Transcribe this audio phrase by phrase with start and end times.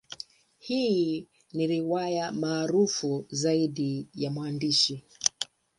[0.59, 5.05] Hii ni riwaya maarufu zaidi ya mwandishi.